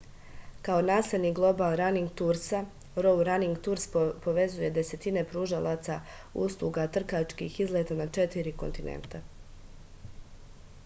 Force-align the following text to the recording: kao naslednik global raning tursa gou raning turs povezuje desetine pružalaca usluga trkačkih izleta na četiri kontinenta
kao 0.67 0.81
naslednik 0.85 1.33
global 1.39 1.73
raning 1.79 2.05
tursa 2.21 2.61
gou 2.95 3.19
raning 3.29 3.51
turs 3.67 3.85
povezuje 4.23 4.69
desetine 4.77 5.23
pružalaca 5.33 5.97
usluga 6.45 6.87
trkačkih 6.95 7.59
izleta 7.67 7.99
na 8.01 8.07
četiri 8.19 8.55
kontinenta 8.63 9.21